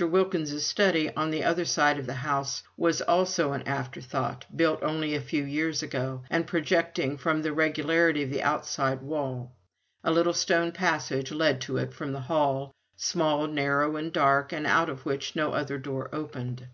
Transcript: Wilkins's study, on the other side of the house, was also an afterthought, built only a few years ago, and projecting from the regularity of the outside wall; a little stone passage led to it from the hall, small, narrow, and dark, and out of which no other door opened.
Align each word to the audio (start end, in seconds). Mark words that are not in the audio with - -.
Wilkins's 0.00 0.66
study, 0.66 1.14
on 1.14 1.30
the 1.30 1.44
other 1.44 1.64
side 1.64 2.00
of 2.00 2.06
the 2.06 2.14
house, 2.14 2.64
was 2.76 3.00
also 3.00 3.52
an 3.52 3.62
afterthought, 3.62 4.44
built 4.56 4.82
only 4.82 5.14
a 5.14 5.20
few 5.20 5.44
years 5.44 5.84
ago, 5.84 6.24
and 6.28 6.48
projecting 6.48 7.16
from 7.16 7.42
the 7.42 7.52
regularity 7.52 8.24
of 8.24 8.30
the 8.30 8.42
outside 8.42 9.00
wall; 9.02 9.52
a 10.02 10.10
little 10.10 10.34
stone 10.34 10.72
passage 10.72 11.30
led 11.30 11.60
to 11.60 11.76
it 11.76 11.94
from 11.94 12.10
the 12.12 12.22
hall, 12.22 12.72
small, 12.96 13.46
narrow, 13.46 13.94
and 13.94 14.12
dark, 14.12 14.52
and 14.52 14.66
out 14.66 14.88
of 14.88 15.06
which 15.06 15.36
no 15.36 15.52
other 15.52 15.78
door 15.78 16.12
opened. 16.12 16.66